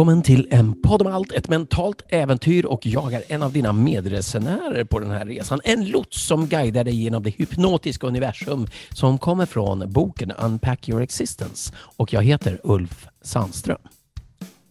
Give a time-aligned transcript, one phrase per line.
[0.00, 3.72] Välkommen till en podd om allt, ett mentalt äventyr och jag är en av dina
[3.72, 5.60] medresenärer på den här resan.
[5.64, 11.02] En lots som guidar dig genom det hypnotiska universum som kommer från boken Unpack your
[11.02, 13.80] existence och jag heter Ulf Sandström.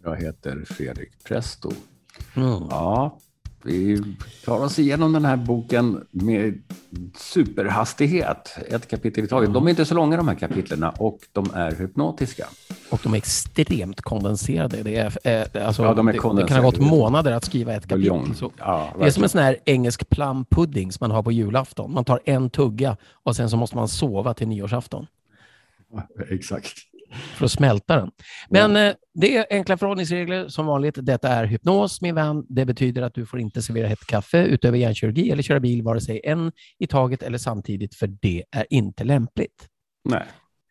[0.04, 1.72] Jag heter Fredrik Presto.
[2.36, 2.64] Mm.
[2.70, 3.20] Ja,
[3.64, 4.04] vi
[4.46, 6.62] tar oss igenom den här boken med
[7.18, 9.54] superhastighet, ett kapitel i taget.
[9.54, 12.46] De är inte så långa de här kapitlerna och de är hypnotiska.
[12.90, 14.84] Och de är extremt kondenserade.
[14.84, 16.54] Det, är, eh, alltså, Ja, de är det, det kondenserade.
[16.54, 18.36] kan ha gått månader att skriva ett kapitel.
[18.36, 21.94] Så Ja, det är som en sån här engelsk plumpudding som man har på julafton.
[21.94, 25.08] Man tar en tugga och sen så måste man sova till nyårsafton.
[26.30, 26.74] Exakt.
[27.12, 28.12] För att smälta den.
[28.50, 30.96] Men eh, det är enkla förhållningsregler som vanligt.
[31.02, 32.46] Detta är hypnos, min vän.
[32.50, 36.02] Det betyder att du får inte servera hett kaffe utöver hjärnkirurgi eller köra bil vare
[36.02, 39.68] sig en i taget eller samtidigt, för det är inte lämpligt.
[40.10, 40.24] Nej.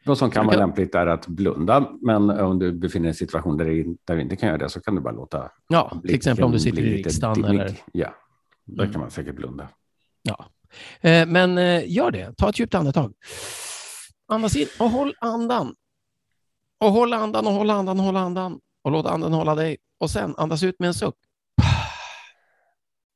[0.05, 3.15] Vad som kan vara lämpligt är att blunda, men om du befinner dig i en
[3.15, 3.65] situation där,
[4.15, 6.59] du inte kan göra det så kan du bara låta Ja, till exempel om du
[6.61, 8.15] sitter i riksdagen eller Ja,
[8.65, 8.93] där Mm.
[8.93, 9.69] kan man säkert blunda.
[10.23, 10.47] Ja.
[11.01, 12.35] Eh, Men eh, gör det.
[12.37, 13.13] Ta ett djupt andetag.
[14.29, 15.75] Andas in och håll andan.
[16.81, 18.61] Och håll andan och håll andan och håll andan.
[18.85, 19.77] Och låt andan hålla dig.
[20.01, 21.15] Och sen andas ut med en suck.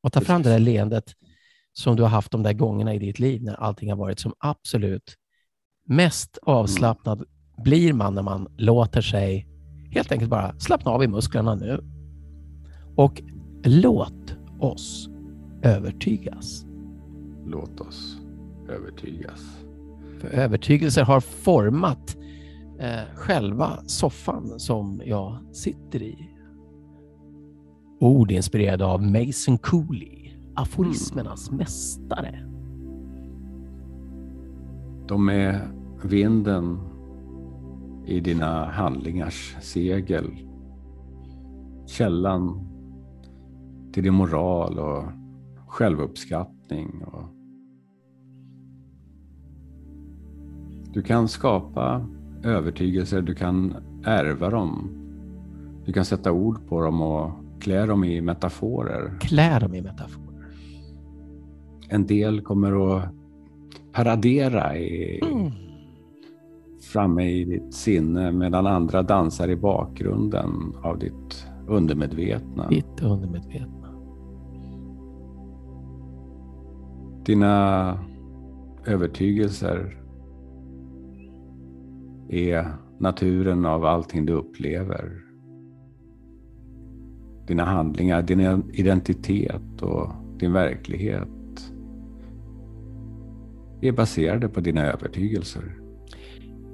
[0.03, 1.13] Och ta fram det där leendet
[1.73, 4.35] som du har haft de där gångerna i ditt liv när allting har varit som
[4.39, 5.15] absolut
[5.89, 7.25] mest avslappnad
[7.65, 9.47] blir man när man låter sig
[9.91, 11.81] helt enkelt bara slappna av i musklerna nu.
[12.97, 13.23] Och
[13.65, 15.09] låt oss
[15.63, 16.65] övertygas.
[17.47, 18.17] Låt oss
[18.69, 19.41] övertygas.
[20.21, 22.17] För övertygelser har format
[22.83, 26.29] eh, själva soffan som jag sitter i.
[28.01, 32.49] Ord inspirerade av Mason Cooley, aforismernas mästare.
[35.09, 35.69] De är
[36.05, 36.79] vinden
[38.07, 40.31] i dina handlingars segel.
[41.87, 42.69] Källan
[43.93, 45.05] till din moral och
[45.67, 47.05] självuppskattning.
[47.05, 47.25] Och
[50.93, 52.07] du kan skapa
[52.45, 54.91] övertygelser, du kan ärva dem.
[55.85, 57.31] Du kan sätta ord på dem och
[57.61, 59.19] klä dem i metaforer.
[59.21, 60.47] Klär dem i metaforer.
[61.89, 63.09] En del kommer att
[63.93, 65.51] paradera i, Mm.
[66.93, 70.51] framme i ditt sinne medan andra dansar i bakgrunden
[70.83, 72.69] av ditt undermedvetna.
[72.69, 73.89] Ditt undermedvetna.
[77.25, 77.99] Dina
[78.87, 80.02] övertygelser
[82.33, 85.23] är naturen av allting du upplever.
[87.47, 91.29] Dina handlingar, din identitet och din verklighet
[93.81, 95.79] är baserade på dina övertygelser.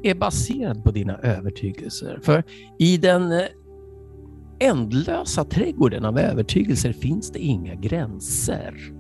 [0.03, 2.21] är baserad på dina övertygelser.
[2.23, 2.45] För
[2.79, 3.47] i den eh,
[4.61, 8.98] ändlösa trädgården av övertygelser finns det inga gränser.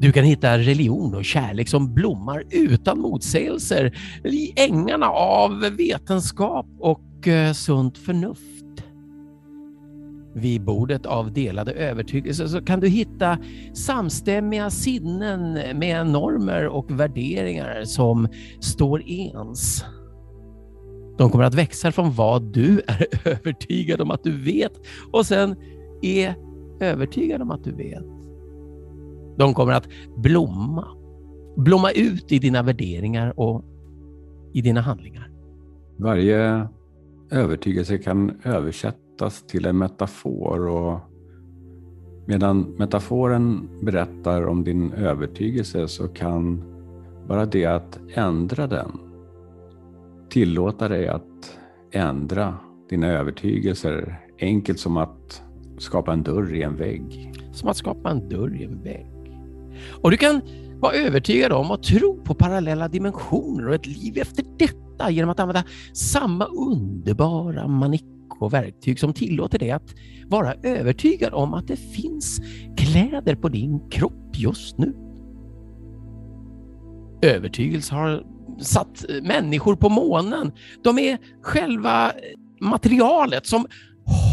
[0.00, 7.28] Du kan hitta religion och kärlek som blommar utan motsägelser i ängarna av vetenskap och
[7.28, 8.54] eh, sunt förnuft.
[10.34, 13.38] Vid bordet av delade övertygelser så kan du hitta
[13.74, 18.28] samstämmiga sinnen med normer och värderingar som
[18.60, 19.84] står ens.
[21.18, 24.72] De kommer att växa från vad du är övertygad om att du vet
[25.12, 25.56] och sen
[26.02, 26.34] är
[26.80, 28.17] övertygad om att du vet.
[29.38, 30.88] De kommer att blomma,
[31.56, 33.64] blomma ut i dina värderingar och
[34.52, 35.30] i dina handlingar.
[35.96, 36.68] Varje
[37.30, 41.00] övertygelse kan översättas till en metafor och
[42.26, 46.62] medan metaforen berättar om din övertygelse så kan
[47.28, 49.08] bara det att ändra den
[50.30, 51.58] tillåta dig att
[51.92, 52.54] ändra
[52.88, 55.42] dina övertygelser enkelt som att
[55.78, 57.32] skapa en dörr i en vägg.
[57.52, 59.17] Som att skapa en dörr i en vägg.
[59.94, 60.40] Och du kan
[60.80, 65.40] vara övertygad om och tro på parallella dimensioner och ett liv efter detta genom att
[65.40, 68.04] använda samma underbara manick
[68.40, 69.94] och verktyg som tillåter dig att
[70.26, 72.40] vara övertygad om att det finns
[72.76, 74.94] kläder på din kropp just nu.
[77.22, 78.24] Övertygelse har
[78.60, 80.52] satt människor på månen.
[80.84, 82.12] De är själva
[82.60, 83.66] materialet som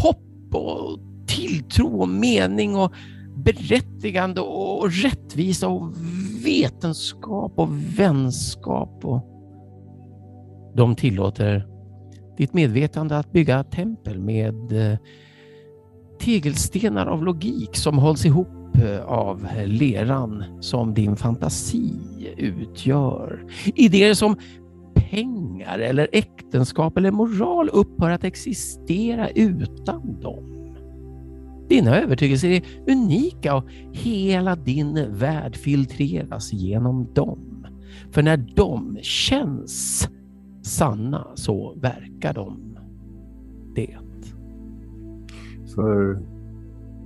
[0.02, 2.92] hopp och tilltro och mening och
[3.46, 5.94] berättigande och rättvisa och
[6.44, 9.04] vetenskap och vänskap.
[9.04, 9.22] Och
[10.74, 11.66] de tillåter
[12.36, 14.98] ditt medvetande att bygga tempel med eh,
[16.20, 21.92] tegelstenar av logik som hålls ihop eh, av leran som din fantasi
[22.36, 23.44] utgör.
[23.74, 24.36] Idéer som
[24.94, 30.55] pengar eller äktenskap eller moral upphör att existera utan dem.
[31.68, 37.66] Dina övertygelser är unika och hela din värld filtreras genom dem.
[38.10, 40.08] För när de känns
[40.62, 42.78] sanna så verkar de
[43.74, 43.98] det.
[45.74, 46.22] För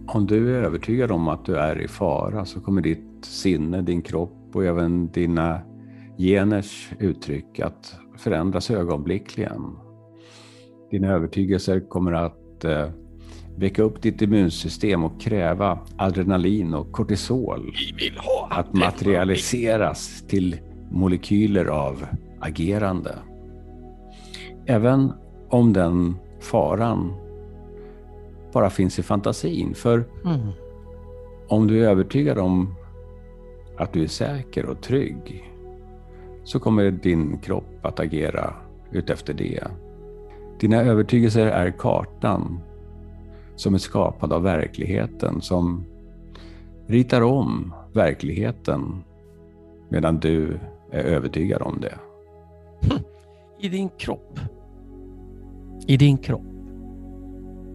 [0.07, 4.03] om du är övertygad om att du är i fara så kommer ditt sinne, din
[4.03, 5.61] kropp och även dina
[6.19, 9.63] geners uttryck att förändras ögonblickligen.
[10.91, 12.89] Dina övertygelser kommer att eh,
[13.57, 17.73] väcka upp ditt immunsystem och kräva adrenalin och kortisol
[18.51, 20.57] att materialiseras till
[20.91, 22.07] molekyler av
[22.41, 23.15] agerande.
[24.67, 25.13] Även
[25.49, 27.15] om den faran
[28.53, 29.75] bara finns i fantasin.
[29.75, 30.49] För mm.
[31.49, 32.75] om du är övertygad om
[33.79, 35.53] att du är säker och trygg
[36.45, 38.55] så kommer din kropp att agera
[38.93, 39.65] utefter det.
[40.61, 42.61] Dina övertygelser är kartan
[43.61, 45.85] som är skapad av verkligheten som
[46.87, 49.05] ritar om verkligheten
[49.89, 50.59] medan du
[50.91, 51.99] är övertygad om det.
[53.61, 54.41] I din kropp.
[55.87, 56.47] I din kropp.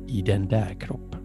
[0.07, 1.19] I den där kroppen.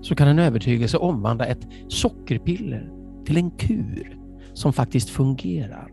[0.00, 2.92] Så kan en övertygelse omvandla ett sockerpiller
[3.24, 4.18] till en kur
[4.52, 5.92] som faktiskt fungerar.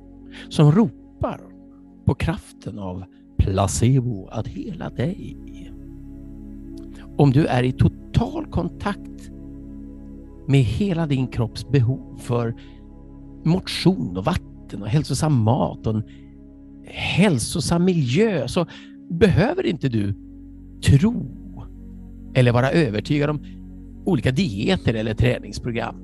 [0.49, 1.41] Som ropar
[2.05, 3.03] på kraften av
[3.37, 5.37] placebo att hela dig.
[7.19, 9.31] Om du är i total kontakt
[10.47, 12.55] med hela din kropps behov för
[13.45, 16.03] motion och vatten och hälsosam mat och en
[16.85, 18.65] hälsosam miljö så
[19.09, 20.13] behöver inte du
[20.83, 21.25] tro
[22.33, 23.45] eller vara övertygad om
[24.05, 25.95] olika dieter eller träningsprogram.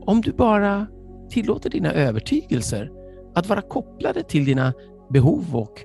[0.00, 0.86] Om du bara
[1.30, 2.90] tillåter dina övertygelser
[3.34, 4.72] att vara kopplade till dina
[5.10, 5.84] behov och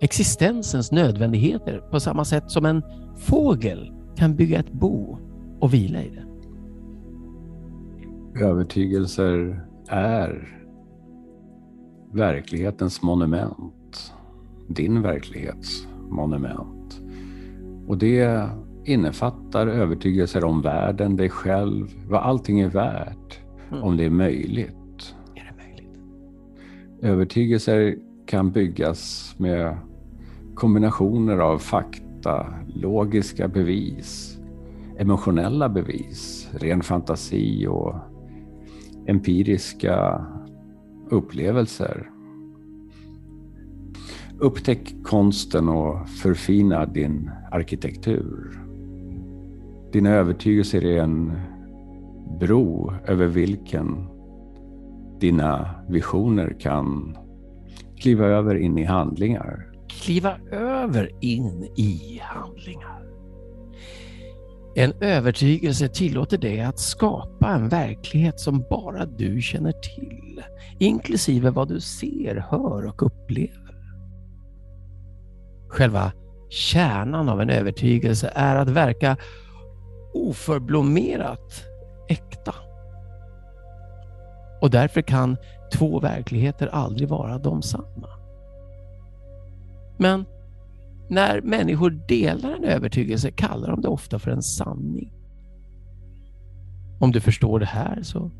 [0.00, 2.82] existensens nödvändigheter på samma sätt som en
[3.16, 5.18] fågel kan bygga ett bo
[5.60, 6.26] och vila i det.
[8.44, 10.48] Övertygelser är
[12.12, 14.14] verklighetens monument.
[14.68, 17.00] Din verklighets monument.
[17.86, 18.48] Och det
[18.84, 23.40] innefattar övertygelser om världen, dig själv, vad allting är värt,
[23.70, 23.82] mm.
[23.82, 25.14] om det är möjligt.
[25.34, 26.00] Är det möjligt?
[27.02, 27.96] Övertygelser
[28.26, 29.76] kan byggas med
[30.56, 34.38] kombinationer av fakta, logiska bevis,
[34.98, 37.94] emotionella bevis, ren fantasi och
[39.06, 40.26] empiriska
[41.10, 42.10] upplevelser.
[44.38, 48.60] Upptäck konsten och förfina din arkitektur.
[49.92, 51.32] Dina övertygelser är en
[52.40, 54.06] bro över vilken
[55.20, 57.16] dina visioner kan
[57.96, 59.75] kliva över in i handlingar.
[60.02, 63.02] Kliva över in i handlingar.
[64.74, 70.42] En övertygelse tillåter dig att skapa en verklighet som bara du känner till,
[70.78, 73.76] inklusive vad du ser, hör och upplever.
[75.68, 76.12] Själva
[76.48, 79.16] kärnan av en övertygelse är att verka
[80.14, 81.64] oförblommerat
[82.08, 82.54] äkta.
[84.60, 85.36] Och därför kan
[85.72, 88.05] två verkligheter aldrig vara de samma.
[89.96, 90.24] Men
[91.08, 95.12] när människor delar en övertygelse kallar de det ofta för en sanning.
[97.00, 98.30] Om du förstår det här så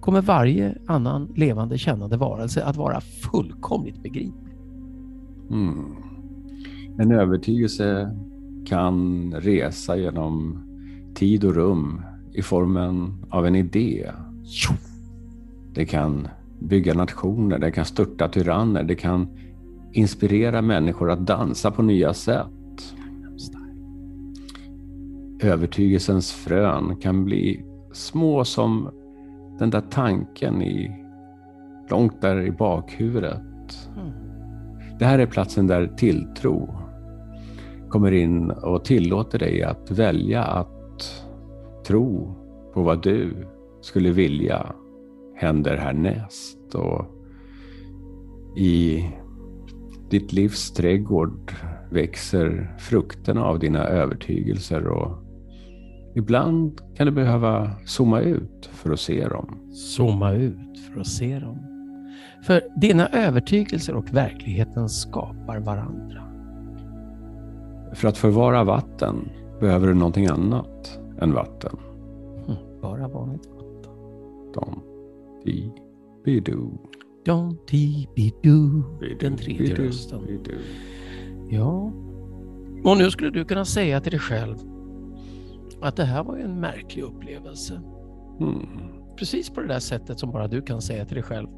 [0.00, 4.54] kommer varje annan levande kännande varelse att vara fullkomligt begriplig.
[5.50, 5.96] Mm.
[6.98, 8.16] En övertygelse
[8.66, 10.62] kan resa genom
[11.14, 12.02] tid och rum
[12.32, 14.10] i formen av en idé.
[15.74, 16.28] Det kan
[16.60, 19.28] bygga nationer, det kan störta tyranner, det kan
[19.92, 22.46] inspirera människor att dansa på nya sätt.
[25.42, 28.90] Övertygelsens frön kan bli små som
[29.58, 31.04] den där tanken i,
[31.90, 33.88] långt där i bakhuvudet.
[33.96, 34.12] Mm.
[34.98, 36.80] Det här är platsen där tilltro
[37.88, 41.24] kommer in och tillåter dig att välja att
[41.86, 42.34] tro
[42.74, 43.46] på vad du
[43.80, 44.72] skulle vilja
[45.34, 46.74] händer härnäst.
[46.74, 47.06] Och
[48.56, 49.04] I
[50.10, 51.52] ditt livs trädgård
[51.90, 55.18] växer frukterna av dina övertygelser och
[56.14, 59.58] ibland kan du behöva zooma ut för att se dem.
[59.72, 61.58] Zooma ut för att se dem.
[62.46, 66.22] För dina övertygelser och verkligheten skapar varandra.
[67.94, 69.28] För att förvara vatten
[69.60, 71.76] behöver du någonting annat än vatten.
[72.48, 72.80] Mm.
[72.82, 73.92] bara vanligt vatten.
[74.54, 74.82] Dom,
[75.44, 75.72] di,
[76.24, 76.58] bidu.
[77.24, 80.44] Don ti bi du, bidu, den tredje rösten.
[81.50, 81.92] Ja,
[82.84, 84.56] och nu skulle du kunna säga till dig själv
[85.82, 87.82] att det här var ju en märklig upplevelse.
[88.40, 88.66] Mm.
[89.16, 91.48] Precis på det där sättet som bara du kan säga till dig själv.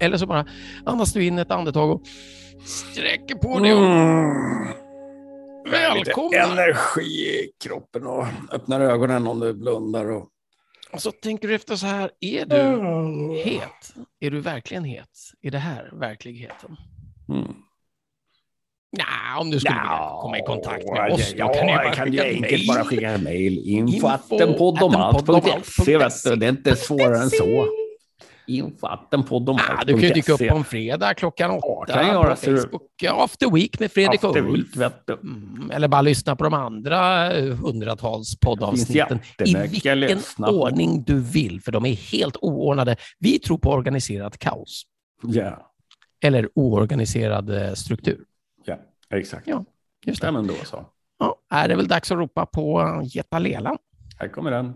[0.00, 0.46] Eller så bara
[0.84, 2.02] andas du in ett andetag och
[2.64, 4.66] sträcker på dig och Mm.
[5.70, 6.28] Välkomna.
[6.28, 10.10] Lite energi i kroppen och öppnar ögonen om du blundar.
[10.10, 10.28] Och...
[10.92, 12.56] Och så tänker du efter så här, är du
[13.44, 13.94] het?
[14.20, 15.08] Är du verkligen het?
[15.42, 16.76] Är det här verkligheten?
[17.28, 17.54] Mm.
[18.90, 21.94] Ja, om du skulle vilja komma i kontakt med oss, ja, då kan jag bara
[21.94, 23.58] kan ju enkelt bara skicka ett mejl.
[23.58, 26.36] Info Infoattenpoddomalt.se vet du.
[26.36, 27.66] Det är inte svårare än så.
[28.48, 32.50] Ah, Infoattenpoddomalt.se du kan ju dyka upp på en fredag klockan åtta kan jag på
[32.50, 32.56] du.
[32.58, 32.82] Facebook.
[33.02, 34.66] Ja, After Week med Fredrik After Ulf.
[34.74, 35.12] du.
[35.12, 41.60] Mm, eller bara lyssna på de andra eh, hundratals poddavsnitten i vilken ordning du vill,
[41.60, 42.96] för de är helt oordnade.
[43.18, 44.82] Vi tror på organiserat kaos
[45.22, 45.72] Ja,
[46.24, 48.24] eller oorganiserad eh, struktur.
[48.64, 48.76] ja,
[49.10, 49.46] exakt.
[49.48, 49.64] Ja,
[50.06, 50.26] Just det.
[50.26, 50.86] Ja, men då så.
[51.18, 53.76] Ja, är det väl dags att ropa på Jetta Lela.
[54.18, 54.74] Här kommer den.